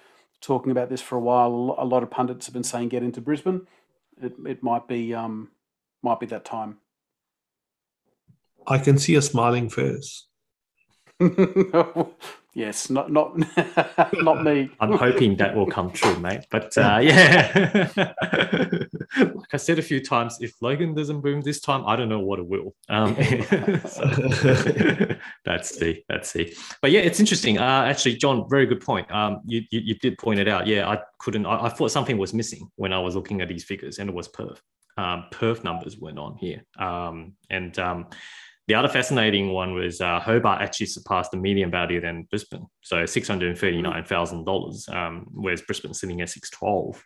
[0.41, 1.75] talking about this for a while.
[1.79, 3.67] A lot of pundits have been saying get into Brisbane.
[4.23, 5.51] It it might be um
[6.01, 6.79] might be that time.
[8.67, 10.27] I can see a smiling face.
[12.55, 13.37] yes, not not
[14.15, 14.71] not me.
[14.81, 16.47] I'm hoping that will come true, mate.
[16.51, 17.89] But uh, yeah,
[19.17, 22.19] like I said a few times, if Logan doesn't boom this time, I don't know
[22.21, 22.75] what it will.
[22.89, 23.15] Um,
[25.45, 26.57] that's the that's the.
[26.83, 27.59] But yeah, it's interesting.
[27.59, 29.09] Uh, actually, John, very good point.
[29.11, 30.67] Um, you, you, you did point it out.
[30.67, 31.47] Yeah, I couldn't.
[31.47, 34.15] I, I, thought something was missing when I was looking at these figures, and it
[34.15, 34.61] was Perth.
[34.97, 38.07] Um, Perth numbers weren't on here, um, and um,
[38.67, 43.05] the other fascinating one was uh, Hobart actually surpassed the median value than Brisbane, so
[43.07, 44.89] six hundred thirty-nine thousand um, dollars,
[45.33, 47.03] whereas Brisbane sitting at six twelve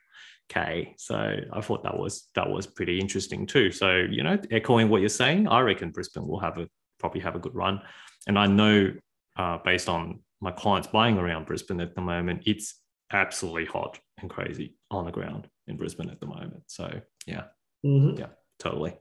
[0.48, 0.94] k.
[0.98, 3.70] So I thought that was that was pretty interesting too.
[3.70, 6.68] So you know, echoing what you're saying, I reckon Brisbane will have a
[6.98, 7.80] probably have a good run,
[8.26, 8.92] and I know
[9.36, 12.76] uh, based on my clients buying around Brisbane at the moment, it's
[13.12, 16.62] absolutely hot and crazy on the ground in Brisbane at the moment.
[16.66, 17.44] So yeah,
[17.84, 18.18] mm-hmm.
[18.18, 18.96] yeah, totally.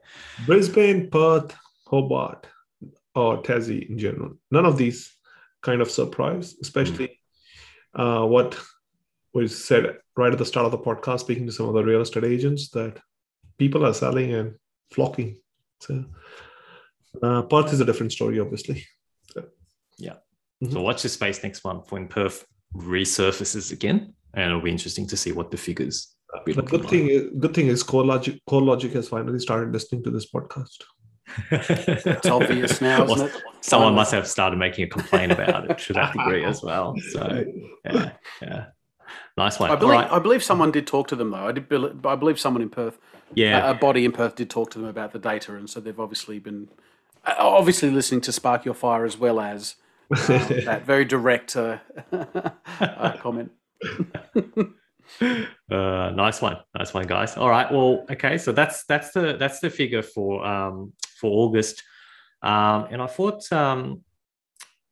[0.46, 1.54] Brisbane, Perth,
[1.88, 2.46] Hobart
[3.14, 4.36] or Tassie in general.
[4.50, 5.12] None of these
[5.62, 7.18] kind of surprise, especially
[7.94, 8.58] uh, what
[9.32, 12.02] was said right at the start of the podcast, speaking to some of the real
[12.02, 12.98] estate agents, that
[13.58, 14.54] people are selling and
[14.90, 15.40] flocking.
[15.80, 16.04] So
[17.22, 18.84] uh, Perth is a different story, obviously.
[19.32, 19.46] So,
[19.96, 20.16] yeah.
[20.62, 20.72] Mm-hmm.
[20.72, 22.44] So watch this space next month when Perth
[22.76, 26.14] resurfaces again, and it'll be interesting to see what the figures.
[26.44, 26.90] The good like.
[26.90, 30.84] thing is, good thing is CoreLogic, CoreLogic has finally started listening to this podcast
[31.50, 33.32] it's obvious now, well, it?
[33.60, 36.94] Someone must have started making a complaint about it to that degree as well.
[37.12, 37.44] So
[37.84, 38.12] yeah,
[38.42, 38.66] yeah.
[39.36, 39.70] Nice one.
[39.70, 40.10] I believe, right.
[40.10, 41.46] I believe someone did talk to them though.
[41.46, 41.66] I did.
[42.04, 42.98] I believe someone in Perth,
[43.34, 45.80] yeah, a, a body in Perth did talk to them about the data, and so
[45.80, 46.68] they've obviously been
[47.24, 49.76] uh, obviously listening to Spark Your Fire as well as
[50.10, 50.18] um,
[50.64, 51.78] that very direct uh,
[52.12, 53.52] uh, comment.
[55.20, 57.36] uh, nice one, nice one, guys.
[57.36, 61.82] All right, well, okay, so that's that's the that's the figure for um, for August,
[62.42, 64.02] um, and I thought um,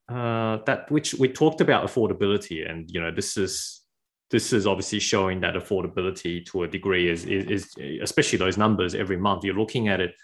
[0.08, 3.82] uh, that which we talked about affordability, and you know, this is
[4.30, 8.94] this is obviously showing that affordability to a degree is, is, is especially those numbers
[8.94, 9.44] every month.
[9.44, 10.14] You're looking at it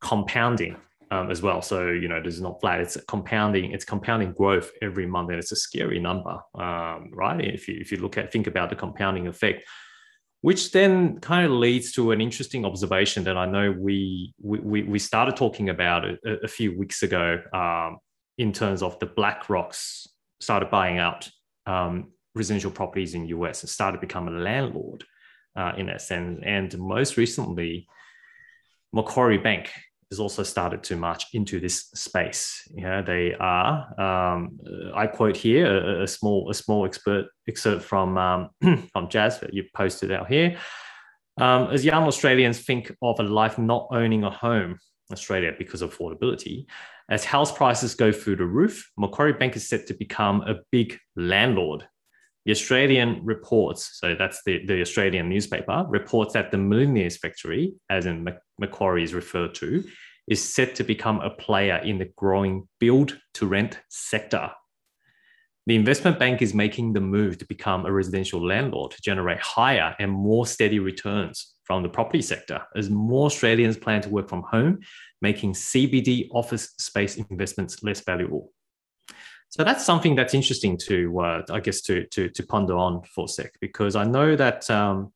[0.00, 0.76] compounding
[1.10, 1.60] um, as well.
[1.60, 3.72] So you know, this is not flat; it's compounding.
[3.72, 7.40] It's compounding growth every month, and it's a scary number, um, right?
[7.40, 9.64] If you if you look at think about the compounding effect,
[10.44, 14.98] which then kind of leads to an interesting observation that I know we we we
[14.98, 17.96] started talking about a, a few weeks ago um,
[18.36, 20.06] in terms of the BlackRocks
[20.42, 21.30] started buying out
[21.64, 25.02] um, residential properties in US and started becoming a landlord
[25.56, 27.86] uh, in that sense, and most recently.
[28.92, 29.72] Macquarie Bank
[30.10, 32.66] has also started to march into this space.
[32.74, 34.00] Yeah, they are.
[34.00, 34.58] Um,
[34.94, 38.50] I quote here a, a, small a small expert excerpt from um,
[38.92, 40.56] from Jazz that you posted out here.
[41.40, 44.78] Um, as young Australians think of a life not owning a home,
[45.12, 46.66] Australia because of affordability,
[47.10, 50.98] as house prices go through the roof, Macquarie Bank is set to become a big
[51.16, 51.86] landlord.
[52.44, 58.04] The Australian reports, so that's the, the Australian newspaper, reports that the Millionaires Factory, as
[58.04, 58.26] in
[58.58, 59.82] Macquarie is referred to,
[60.28, 64.50] is set to become a player in the growing build to rent sector.
[65.66, 69.96] The investment bank is making the move to become a residential landlord to generate higher
[69.98, 74.42] and more steady returns from the property sector as more Australians plan to work from
[74.42, 74.80] home,
[75.22, 78.52] making CBD office space investments less valuable.
[79.54, 83.26] So that's something that's interesting to, uh, I guess, to, to, to ponder on for
[83.26, 85.12] a sec, because I know that, um,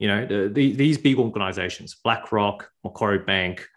[0.00, 3.68] you know, the, the, these big organizations, BlackRock, Macquarie Bank,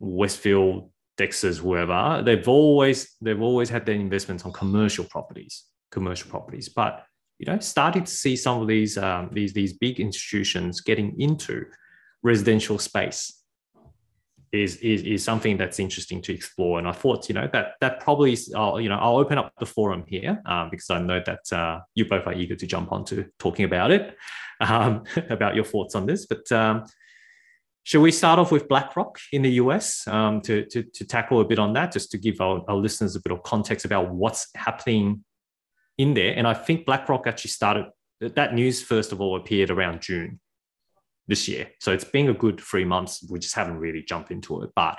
[0.00, 6.68] Westfield, Dexus, whoever, they've always they've always had their investments on commercial properties, commercial properties.
[6.68, 7.04] But
[7.38, 11.64] you know, starting to see some of these um, these these big institutions getting into
[12.24, 13.37] residential space.
[14.52, 16.78] Is, is is something that's interesting to explore.
[16.78, 19.66] And I thought, you know, that that probably, I'll, you know, I'll open up the
[19.66, 23.24] forum here um, because I know that uh, you both are eager to jump onto
[23.38, 24.16] talking about it,
[24.60, 26.26] um, about your thoughts on this.
[26.26, 26.84] But um,
[27.84, 31.44] should we start off with BlackRock in the US um, to, to, to tackle a
[31.44, 34.48] bit on that, just to give our, our listeners a bit of context about what's
[34.54, 35.24] happening
[35.96, 36.34] in there?
[36.36, 37.86] And I think BlackRock actually started
[38.20, 40.40] that news first of all appeared around June
[41.28, 41.68] this year.
[41.78, 43.24] So it's been a good three months.
[43.30, 44.98] We just haven't really jumped into it, but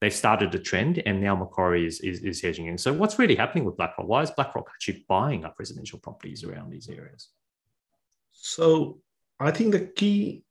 [0.00, 2.78] they've started a trend and now Macquarie is, is, is hedging in.
[2.78, 4.08] So what's really happening with BlackRock?
[4.08, 7.28] Why is BlackRock actually buying up residential properties around these areas?
[8.32, 8.98] So
[9.38, 10.44] I think the key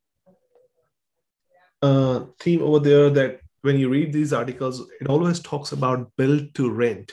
[1.82, 6.54] uh, theme over there that when you read these articles, it always talks about build
[6.56, 7.12] to rent,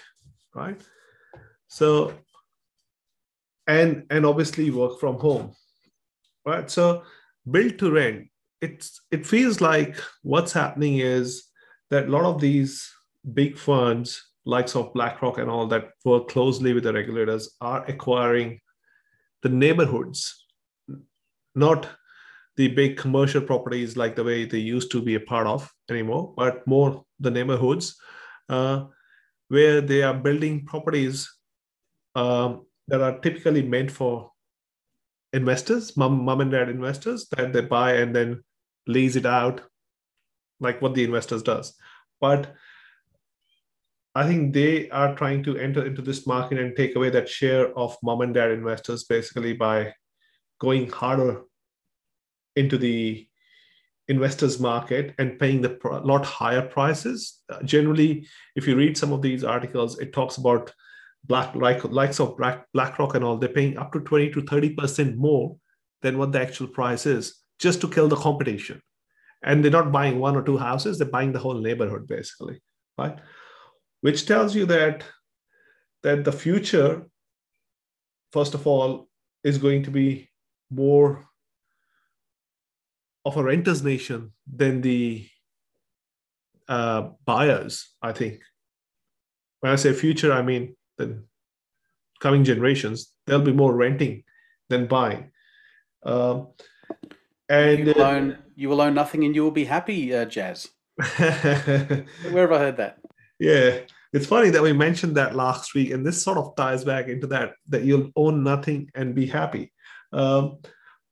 [0.54, 0.80] right?
[1.68, 2.12] So
[3.66, 5.54] and and obviously work from home,
[6.44, 6.70] right?
[6.70, 7.04] So
[7.50, 8.28] build to rent
[8.60, 11.48] it's it feels like what's happening is
[11.90, 12.90] that a lot of these
[13.34, 18.58] big firms likes of blackrock and all that work closely with the regulators are acquiring
[19.42, 20.46] the neighborhoods
[21.54, 21.88] not
[22.56, 26.32] the big commercial properties like the way they used to be a part of anymore
[26.36, 27.96] but more the neighborhoods
[28.48, 28.84] uh,
[29.48, 31.30] where they are building properties
[32.14, 34.31] um, that are typically meant for
[35.32, 38.42] investors, mom, mom and dad investors that they buy and then
[38.86, 39.62] lease it out,
[40.60, 41.74] like what the investors does.
[42.20, 42.54] But
[44.14, 47.76] I think they are trying to enter into this market and take away that share
[47.78, 49.94] of mom and dad investors basically by
[50.60, 51.42] going harder
[52.54, 53.26] into the
[54.08, 57.40] investors market and paying the lot higher prices.
[57.48, 60.72] Uh, generally, if you read some of these articles, it talks about
[61.24, 64.74] black like likes of black blackrock and all they're paying up to 20 to 30
[64.74, 65.56] percent more
[66.02, 68.80] than what the actual price is just to kill the competition.
[69.44, 72.60] And they're not buying one or two houses they're buying the whole neighborhood basically
[72.98, 73.18] right?
[74.00, 75.04] Which tells you that
[76.02, 77.06] that the future
[78.32, 79.08] first of all
[79.44, 80.28] is going to be
[80.70, 81.24] more
[83.24, 85.26] of a renters nation than the
[86.68, 88.40] uh, buyers i think.
[89.60, 91.24] When i say future i mean the
[92.20, 94.24] coming generations, there'll be more renting
[94.68, 95.30] than buying.
[96.04, 96.48] Um,
[97.48, 100.68] and you will, own, you will own nothing and you will be happy, uh, Jazz.
[101.16, 102.06] Where
[102.46, 102.98] have I heard that?
[103.38, 103.80] Yeah,
[104.12, 107.26] it's funny that we mentioned that last week, and this sort of ties back into
[107.28, 109.72] that that you'll own nothing and be happy.
[110.12, 110.58] Um,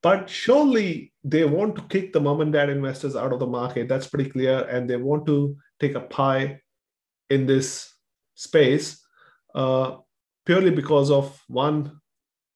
[0.03, 3.89] but surely they want to kick the mom and dad investors out of the market.
[3.89, 6.61] That's pretty clear, and they want to take a pie
[7.31, 7.93] in this
[8.35, 9.03] space
[9.55, 12.01] purely because of one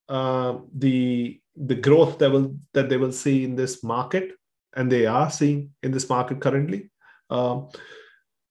[0.09, 4.33] uh, the the growth that will that they will see in this market
[4.77, 6.91] and they are seeing in this market currently.
[7.31, 7.69] Um,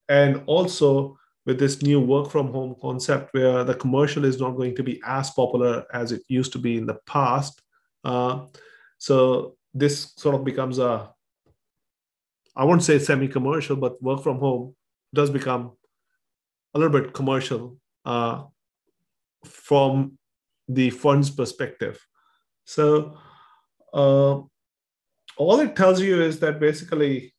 [0.09, 4.75] and also with this new work from home concept where the commercial is not going
[4.75, 7.61] to be as popular as it used to be in the past
[8.03, 8.45] uh,
[8.97, 11.09] so this sort of becomes a
[12.55, 14.75] i won't say semi-commercial but work from home
[15.13, 15.71] does become
[16.73, 18.43] a little bit commercial uh,
[19.45, 20.17] from
[20.67, 21.99] the fund's perspective.
[22.65, 23.17] So
[23.93, 24.41] uh,
[25.37, 27.33] all it tells you is that basically,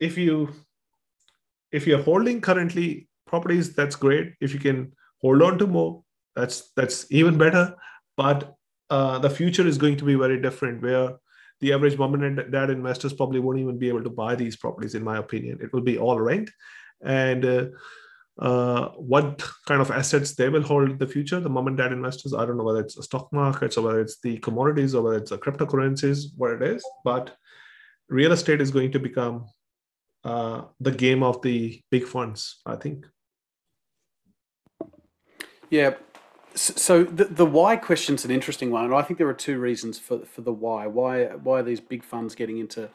[0.00, 0.52] if you
[1.72, 4.34] if you're holding currently properties, that's great.
[4.40, 6.02] If you can hold on to more,
[6.34, 7.74] that's that's even better.
[8.16, 8.54] But
[8.90, 11.14] uh, the future is going to be very different, where
[11.60, 14.94] the average mom and dad investors probably won't even be able to buy these properties.
[14.94, 16.50] In my opinion, it will be all rent,
[17.02, 17.72] and
[18.38, 21.92] uh, what kind of assets they will hold in the future, the mom and dad
[21.92, 22.34] investors.
[22.34, 25.30] I don't know whether it's stock markets or whether it's the commodities or whether it's
[25.30, 27.34] the cryptocurrencies, what it is, but
[28.08, 29.46] real estate is going to become
[30.24, 33.06] uh, the game of the big funds, I think.
[35.70, 35.94] Yeah.
[36.54, 39.58] So the, the why question is an interesting one, and I think there are two
[39.58, 40.86] reasons for for the why.
[40.86, 42.88] Why why are these big funds getting into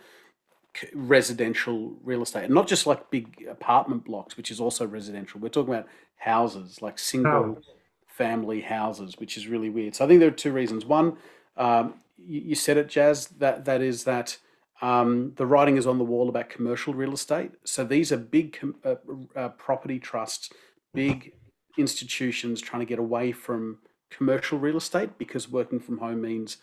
[0.93, 5.39] residential real estate, and not just like big apartment blocks, which is also residential.
[5.39, 7.61] We're talking about houses, like single
[8.07, 9.95] family houses, which is really weird.
[9.95, 10.85] So I think there are two reasons.
[10.85, 11.17] One,
[11.57, 13.27] um, you, you, said it, Jazz.
[13.27, 14.37] That that is that
[14.81, 17.51] um, the writing is on the wall about commercial real estate.
[17.63, 18.95] So these are big com- uh,
[19.35, 20.49] uh, property trusts,
[20.93, 21.33] big
[21.77, 23.79] institutions trying to get away from
[24.09, 26.57] commercial real estate because working from home means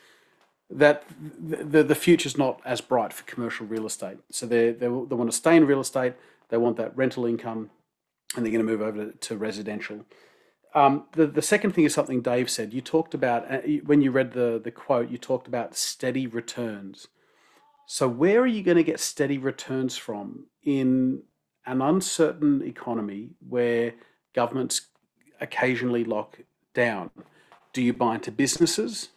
[0.71, 4.19] that the, the future's not as bright for commercial real estate.
[4.31, 6.15] So they, they, they want to stay in real estate,
[6.51, 7.71] they want that rental income,
[8.37, 10.05] and they're going to move over to, to residential.
[10.75, 12.75] Um, the, the second thing is something Dave said.
[12.75, 17.09] You talked about, uh, when you read the, the quote, you talked about steady returns.
[17.87, 21.23] So, where are you going to get steady returns from in
[21.65, 23.95] an uncertain economy where
[24.35, 24.89] governments
[25.41, 26.39] occasionally lock
[26.75, 27.11] down,
[27.73, 29.09] do you buy into businesses?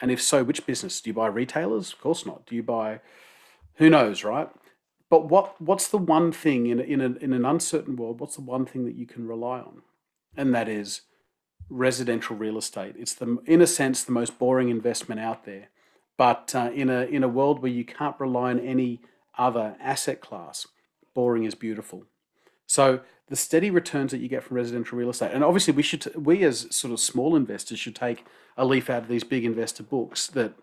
[0.00, 1.00] And if so, which business?
[1.00, 1.92] Do you buy retailers?
[1.92, 2.46] Of course not.
[2.46, 3.00] Do you buy,
[3.74, 4.48] who knows, right?
[5.10, 8.42] But what, what's the one thing in, in, a, in an uncertain world, what's the
[8.42, 9.82] one thing that you can rely on?
[10.36, 11.02] And that is
[11.70, 12.94] residential real estate.
[12.98, 15.68] It's the, in a sense, the most boring investment out there.
[16.16, 19.00] But uh, in a in a world where you can't rely on any
[19.38, 20.66] other asset class,
[21.14, 22.06] boring is beautiful.
[22.66, 26.14] So the steady returns that you get from residential real estate, and obviously we should
[26.16, 28.24] we as sort of small investors should take
[28.56, 30.54] a leaf out of these big investor books that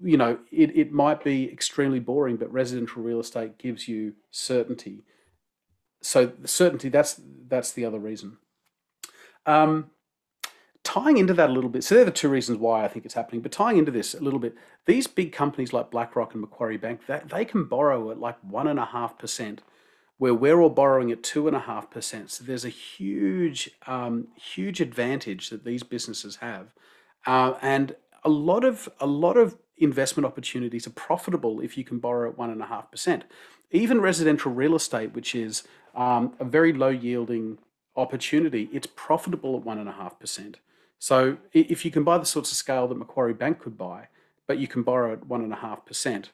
[0.00, 5.04] you know it, it might be extremely boring, but residential real estate gives you certainty.
[6.02, 8.38] So certainty that's that's the other reason.
[9.46, 9.90] Um,
[10.82, 13.14] tying into that a little bit, so they're the two reasons why I think it's
[13.14, 13.40] happening.
[13.40, 14.54] But tying into this a little bit,
[14.86, 18.66] these big companies like BlackRock and Macquarie Bank, that they can borrow at like one
[18.66, 19.62] and a half percent,
[20.18, 22.30] where we're all borrowing at two and a half percent.
[22.30, 26.74] So there's a huge, um, huge advantage that these businesses have,
[27.26, 31.98] uh, and a lot of a lot of investment opportunities are profitable if you can
[31.98, 33.24] borrow at one and a half percent.
[33.70, 35.62] Even residential real estate, which is
[35.94, 37.58] um, a very low yielding
[37.96, 40.58] opportunity, it's profitable at one and a half percent.
[40.98, 44.08] So if you can buy the sorts of scale that Macquarie Bank could buy,
[44.48, 46.32] but you can borrow at one and a half percent,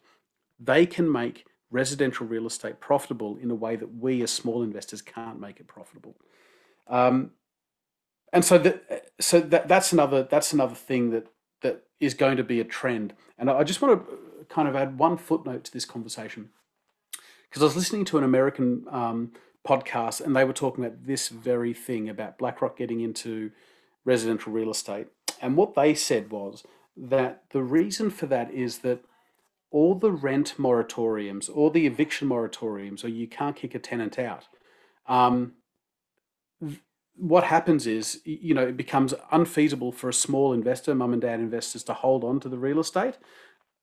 [0.59, 5.03] they can make residential real estate profitable in a way that we as small investors
[5.03, 6.15] can't make it profitable.
[6.87, 7.33] Um,
[8.33, 8.79] and so
[9.21, 11.27] so that, that's another that's another thing that
[11.63, 13.13] that is going to be a trend.
[13.39, 16.51] And I just want to kind of add one footnote to this conversation
[17.49, 19.33] because I was listening to an American um,
[19.67, 23.51] podcast and they were talking about this very thing about BlackRock getting into
[24.05, 25.09] residential real estate.
[25.43, 26.65] And what they said was
[26.97, 29.01] that the reason for that is that
[29.75, 34.47] all the rent moratoriums or the eviction moratoriums, or you can't kick a tenant out,
[35.09, 35.55] um,
[37.17, 41.41] what happens is, you know, it becomes unfeasible for a small investor, mum and dad
[41.41, 43.19] investors, to hold on to the real estate.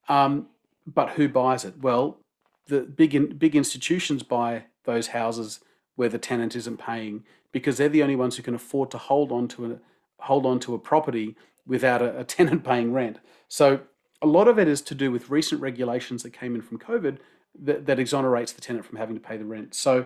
[0.07, 0.47] Um,
[0.87, 1.81] but who buys it?
[1.81, 2.19] Well,
[2.67, 5.59] the big in, big institutions buy those houses
[5.95, 9.29] where the tenant isn't paying because they're the only ones who can afford to hold
[9.33, 9.79] on to a,
[10.19, 11.35] hold on to a property
[11.67, 13.19] without a, a tenant paying rent.
[13.49, 13.81] So
[14.21, 17.17] a lot of it is to do with recent regulations that came in from COVID
[17.59, 19.73] that, that exonerates the tenant from having to pay the rent.
[19.73, 20.05] So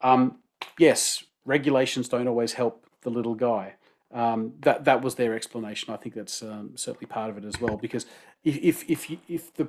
[0.00, 0.38] um,
[0.78, 3.74] yes, regulations don't always help the little guy.
[4.12, 5.92] Um, that that was their explanation.
[5.92, 7.76] I think that's um, certainly part of it as well.
[7.76, 8.06] Because
[8.44, 9.68] if if if, you, if the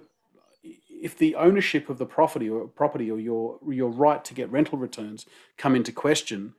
[0.63, 4.77] if the ownership of the property or property or your your right to get rental
[4.77, 5.25] returns
[5.57, 6.53] come into question,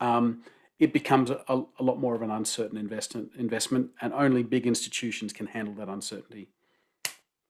[0.00, 0.42] um,
[0.82, 5.32] it becomes a, a lot more of an uncertain investment, investment, and only big institutions
[5.32, 6.48] can handle that uncertainty.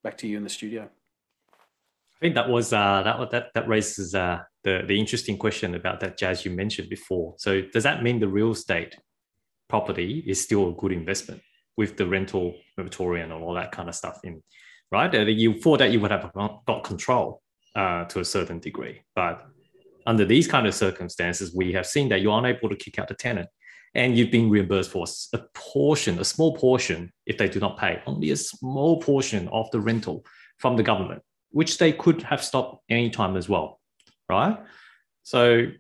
[0.05, 0.83] Back to you in the studio.
[0.83, 6.01] I think that was uh, that that that raises uh, the the interesting question about
[6.01, 7.35] that Jas you mentioned before.
[7.39, 8.97] So does that mean the real estate
[9.67, 11.41] property is still a good investment
[11.79, 14.43] with the rental moratorium and all that kind of stuff in,
[14.91, 15.11] right?
[15.27, 17.41] You for that you would have got control
[17.75, 19.47] uh, to a certain degree, but
[20.07, 23.15] under these kind of circumstances, we have seen that you're unable to kick out the
[23.15, 23.49] tenant
[23.95, 28.03] and you've been reimbursed for a portion, a small portion, if they do not pay,
[28.07, 30.25] only a small portion of the rental
[30.59, 33.81] from the government, which they could have stopped anytime as well,
[34.31, 34.59] right?
[35.25, 35.73] So, you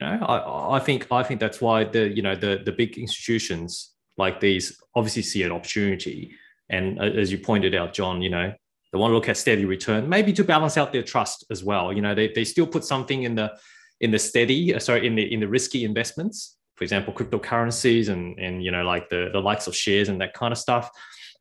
[0.00, 3.92] know, I, I think I think that's why the you know the the big institutions
[4.16, 6.34] like these obviously see an opportunity,
[6.70, 8.52] and as you pointed out, John, you know,
[8.94, 11.92] they want to look at steady return, maybe to balance out their trust as well.
[11.92, 13.52] You know, they, they still put something in the
[14.00, 18.38] in the steady, uh, sorry, in the in the risky investments, for example, cryptocurrencies and
[18.38, 20.88] and you know like the the likes of shares and that kind of stuff.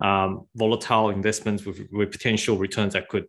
[0.02, 3.28] Um, volatile investments with, with potential returns that could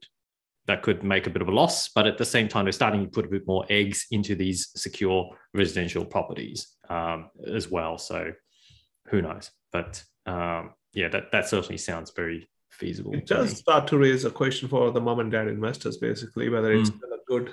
[0.66, 3.04] that could make a bit of a loss, but at the same time, they're starting
[3.04, 7.98] to put a bit more eggs into these secure residential properties um, as well.
[7.98, 8.32] So
[9.08, 9.50] who knows?
[9.70, 13.14] But um, yeah, that that certainly sounds very feasible.
[13.14, 16.72] It does start to raise a question for the mom and dad investors, basically, whether
[16.72, 17.00] it's mm.
[17.02, 17.52] a good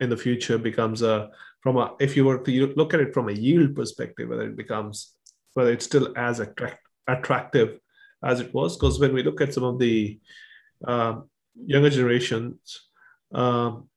[0.00, 3.28] in the future becomes a from a if you were to look at it from
[3.28, 5.14] a yield perspective, whether it becomes
[5.54, 7.78] whether it's still as attract, attractive
[8.24, 8.76] as it was.
[8.76, 10.18] Because when we look at some of the
[10.86, 11.20] uh,
[11.66, 12.80] younger generations,
[13.32, 13.88] um,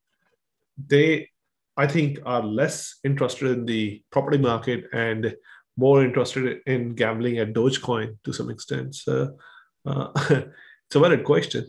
[0.78, 1.30] they
[1.78, 5.36] I think are less interested in the property market and
[5.78, 8.95] more interested in gambling at Dogecoin to some extent.
[8.95, 9.38] So
[9.86, 11.67] uh, it's a valid question.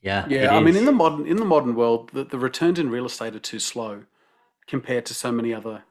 [0.00, 0.54] Yeah, yeah.
[0.54, 0.64] I is.
[0.64, 3.40] mean, in the modern in the modern world, the, the returns in real estate are
[3.40, 4.04] too slow
[4.66, 5.84] compared to so many other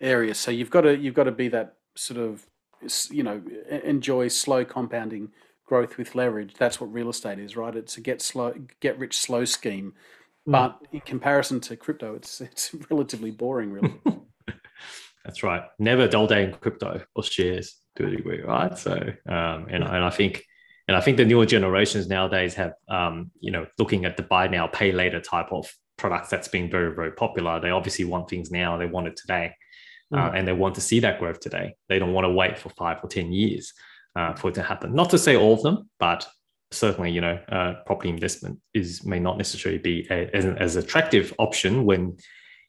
[0.00, 0.38] areas.
[0.38, 2.46] So you've got to you've got to be that sort of
[3.10, 3.42] you know
[3.84, 5.30] enjoy slow compounding
[5.64, 6.54] growth with leverage.
[6.58, 7.74] That's what real estate is, right?
[7.74, 9.94] It's a get slow get rich slow scheme.
[10.44, 13.94] but in comparison to crypto, it's it's relatively boring, really.
[15.24, 15.62] That's right.
[15.78, 18.76] Never a dull day in crypto or shares to a degree, right?
[18.78, 18.92] So,
[19.28, 20.44] um, and, and I think,
[20.88, 24.48] and I think the newer generations nowadays have, um, you know, looking at the buy
[24.48, 27.60] now, pay later type of products that's been very, very popular.
[27.60, 28.76] They obviously want things now.
[28.76, 29.52] They want it today,
[30.12, 30.18] mm.
[30.18, 31.74] uh, and they want to see that growth today.
[31.88, 33.72] They don't want to wait for five or ten years
[34.14, 34.94] uh, for it to happen.
[34.94, 36.28] Not to say all of them, but
[36.70, 41.32] certainly, you know, uh, property investment is may not necessarily be a, as, as attractive
[41.38, 42.16] option when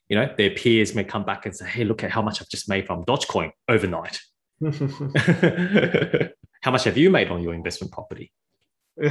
[0.08, 2.48] you know their peers may come back and say, "Hey, look at how much I've
[2.48, 4.18] just made from Dogecoin overnight."
[6.62, 8.32] how much have you made on your investment property?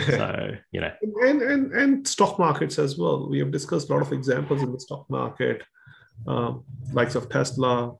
[0.06, 0.92] so you know,
[1.22, 3.30] and, and and stock markets as well.
[3.30, 5.64] We have discussed a lot of examples in the stock market,
[6.28, 7.94] um, likes of Tesla,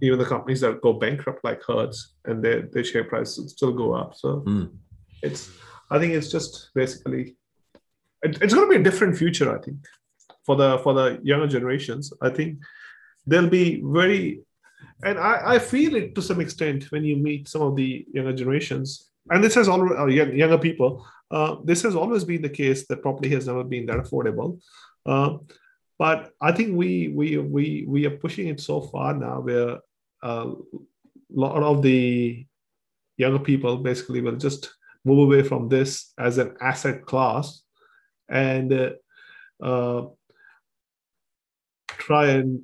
[0.00, 3.94] even the companies that go bankrupt like Hertz, and their their share prices still go
[3.94, 4.14] up.
[4.14, 4.70] So mm.
[5.22, 5.50] it's,
[5.90, 7.36] I think it's just basically,
[8.22, 9.56] it, it's going to be a different future.
[9.56, 9.78] I think
[10.44, 12.12] for the for the younger generations.
[12.20, 12.58] I think
[13.26, 14.42] they'll be very,
[15.02, 18.32] and I, I feel it to some extent when you meet some of the younger
[18.32, 21.06] generations, and this has always uh, younger people.
[21.30, 24.60] Uh, this has always been the case that property has never been that affordable.
[25.06, 25.38] Uh,
[25.98, 29.78] but I think we we we we are pushing it so far now where
[30.22, 30.54] a uh,
[31.30, 32.46] lot of the
[33.16, 34.74] younger people basically will just
[35.04, 37.62] move away from this as an asset class
[38.28, 38.94] and
[39.62, 40.02] uh,
[41.88, 42.62] try and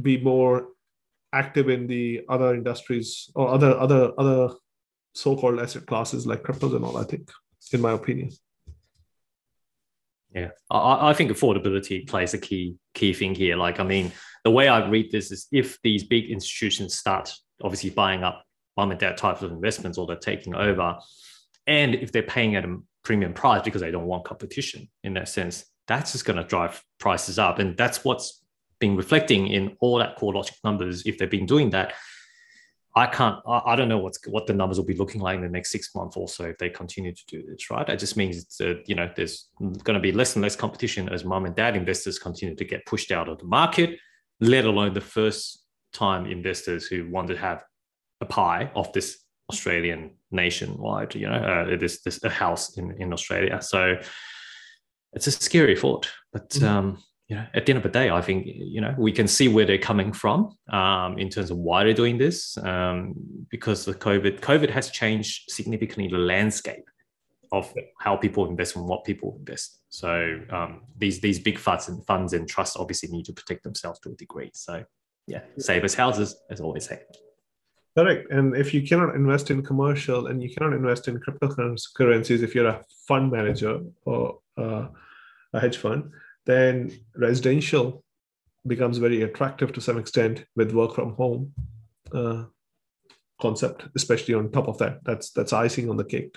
[0.00, 0.68] be more
[1.32, 4.54] active in the other industries or other other other
[5.14, 7.30] so-called asset classes like cryptos and all i think
[7.72, 8.30] in my opinion.
[10.34, 10.50] Yeah.
[10.70, 13.56] I, I think affordability plays a key key thing here.
[13.56, 14.12] Like i mean
[14.44, 18.44] the way i read this is if these big institutions start obviously buying up
[18.76, 20.96] mom and dad types of investments or they're taking over
[21.66, 25.28] and if they're paying at a premium price because they don't want competition in that
[25.28, 27.58] sense that's just going to drive prices up.
[27.58, 28.37] And that's what's
[28.78, 31.94] been reflecting in all that CoreLogic numbers, if they've been doing that,
[32.96, 35.48] I can't, I, don't know what's what the numbers will be looking like in the
[35.48, 37.88] next six months or so if they continue to do this, right?
[37.88, 41.08] It just means it's, uh, you know, there's going to be less and less competition
[41.08, 43.98] as mom and dad investors continue to get pushed out of the market,
[44.40, 47.62] let alone the first time investors who want to have
[48.20, 49.18] a pie of this
[49.50, 53.62] Australian nationwide, you know, uh, this, this a house in, in Australia.
[53.62, 53.96] So
[55.12, 56.66] it's a scary thought, but, mm-hmm.
[56.66, 59.28] um, you know, at the end of the day, I think you know we can
[59.28, 62.56] see where they're coming from um, in terms of why they're doing this.
[62.58, 63.14] Um,
[63.50, 66.84] because the COVID, COVID has changed significantly the landscape
[67.52, 69.80] of how people invest and what people invest.
[69.90, 74.00] So um, these these big funds and funds and trusts obviously need to protect themselves
[74.00, 74.50] to a degree.
[74.54, 74.84] So
[75.26, 77.02] yeah, save as houses, as always say.
[77.94, 78.30] Correct.
[78.30, 82.68] And if you cannot invest in commercial and you cannot invest in cryptocurrencies, if you're
[82.68, 84.86] a fund manager or uh,
[85.52, 86.10] a hedge fund,
[86.48, 88.02] then residential
[88.66, 91.52] becomes very attractive to some extent with work from home
[92.12, 92.44] uh,
[93.40, 95.04] concept, especially on top of that.
[95.04, 96.34] That's that's icing on the cake.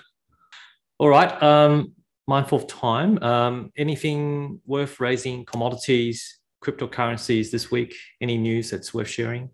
[0.98, 1.42] All right.
[1.42, 1.94] Um,
[2.28, 3.20] mindful of time.
[3.22, 5.46] Um, anything worth raising?
[5.46, 7.94] Commodities, cryptocurrencies this week?
[8.20, 9.48] Any news that's worth sharing?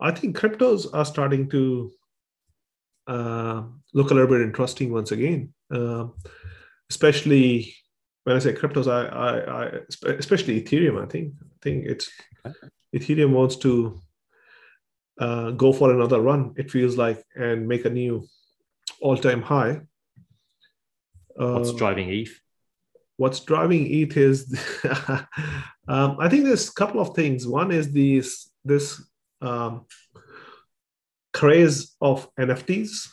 [0.00, 1.90] I think cryptos are starting to
[3.08, 3.62] uh,
[3.92, 6.06] look a little bit interesting once again, uh,
[6.88, 7.74] especially
[8.24, 11.02] when I say cryptos, I, I, I especially Ethereum.
[11.02, 12.10] I think I think it's
[12.94, 14.00] Ethereum wants to
[15.18, 16.54] uh, go for another run.
[16.56, 18.26] It feels like and make a new
[19.00, 19.82] all-time high.
[21.36, 22.40] What's uh, driving ETH?
[23.16, 24.58] What's driving ETH is,
[25.88, 27.46] um, I think there's a couple of things.
[27.46, 29.02] One is these this
[29.40, 29.84] um,
[31.32, 33.08] craze of NFTs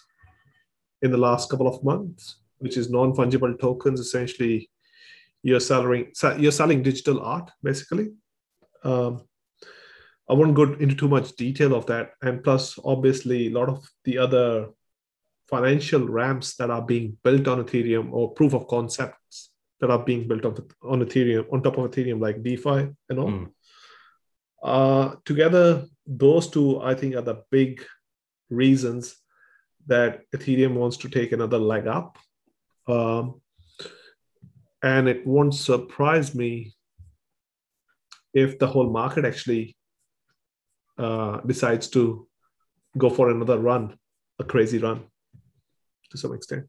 [1.01, 4.69] in the last couple of months, which is non-fungible tokens, essentially
[5.43, 8.11] you're selling you're selling digital art basically.
[8.83, 9.23] Um,
[10.29, 13.85] I won't go into too much detail of that, and plus, obviously, a lot of
[14.05, 14.69] the other
[15.49, 20.29] financial ramps that are being built on Ethereum or proof of concepts that are being
[20.29, 23.29] built on, on Ethereum on top of Ethereum, like DeFi and all.
[23.29, 23.49] Mm.
[24.63, 27.83] Uh, together, those two, I think, are the big
[28.49, 29.17] reasons
[29.87, 32.17] that Ethereum wants to take another leg up.
[32.87, 33.41] Um,
[34.83, 36.73] and it won't surprise me
[38.33, 39.75] if the whole market actually
[40.97, 42.27] uh, decides to
[42.97, 43.97] go for another run,
[44.39, 45.03] a crazy run
[46.09, 46.65] to some extent.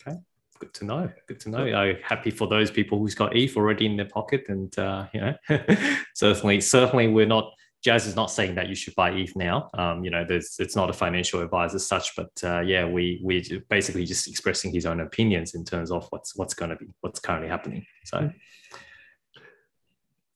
[0.00, 0.16] Okay,
[0.58, 1.10] good to know.
[1.26, 1.64] Good to know.
[1.64, 5.20] I'm happy for those people who's got ETH already in their pocket, and uh, you
[5.20, 5.34] know,
[6.14, 7.52] certainly, certainly, we're not
[7.84, 9.70] Jas is not saying that you should buy ETH now.
[9.74, 13.20] Um, you know, there's it's not a financial advice as such, but uh, yeah, we
[13.22, 16.86] we basically just expressing his own opinions in terms of what's what's going to be
[17.02, 17.86] what's currently happening.
[18.04, 18.30] So,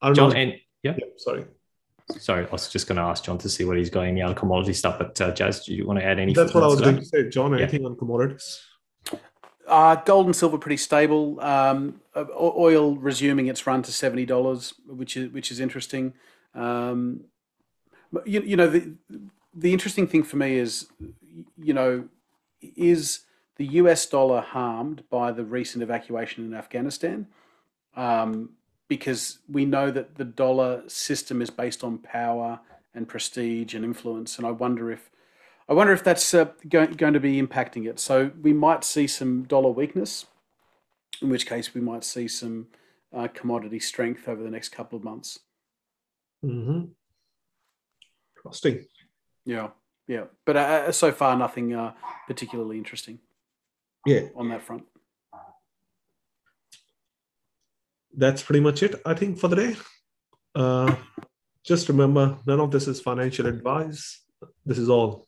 [0.01, 0.37] I don't John, know.
[0.37, 1.45] and yeah, Yeah, sorry.
[2.19, 4.35] sorry, I was just going to ask John to see what he's going any other
[4.35, 4.99] commodity stuff.
[4.99, 6.41] But uh, Jas, do you want to add anything?
[6.43, 7.29] That's what I was going to say.
[7.29, 7.59] John, Yeah.
[7.63, 8.61] anything on commodities?
[9.67, 11.41] Uh, gold and silver pretty stable.
[11.41, 16.15] Um, oil resuming its run to seventy dollars, which is which is interesting.
[16.55, 17.32] Um, but
[18.25, 18.95] you, you know the
[19.55, 20.87] the interesting thing for me is,
[21.59, 22.09] you know,
[22.61, 23.21] is
[23.57, 24.07] the U.S.
[24.07, 27.27] dollar harmed by the recent evacuation in Afghanistan?
[27.95, 28.51] Um,
[28.89, 32.61] because we know that the dollar system is based on power
[32.95, 35.11] and prestige and influence, and I wonder if
[35.69, 38.01] I wonder if that's uh, going, going to be impacting it.
[38.01, 40.27] So we might see some dollar weakness,
[41.21, 42.67] in which case we might see some
[43.15, 45.39] uh, commodity strength over the next couple of months.
[46.45, 46.87] Mm-hmm.
[48.45, 48.85] Interesting.
[49.45, 49.69] Yeah,
[50.07, 50.25] yeah.
[50.45, 51.93] But uh, so far, nothing uh,
[52.27, 53.19] particularly interesting
[54.07, 54.85] Yeah, on that front.
[58.15, 59.77] that's pretty much it, I think, for the day.
[60.55, 60.95] Uh,
[61.65, 64.21] just remember, none of this is financial advice.
[64.67, 65.27] This is all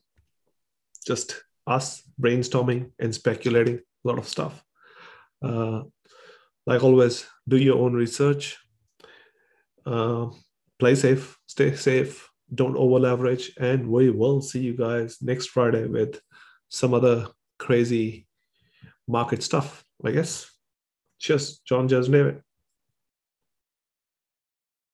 [1.05, 4.63] just us brainstorming and speculating a lot of stuff.
[5.41, 5.83] Uh,
[6.67, 8.57] like always, do your own research.
[9.85, 10.27] Uh,
[10.79, 15.87] play safe, stay safe, don't over leverage, and we will see you guys next Friday
[15.87, 16.19] with
[16.69, 17.27] some other
[17.57, 18.27] crazy
[19.07, 20.51] market stuff, I guess.
[21.19, 22.41] Cheers, John David.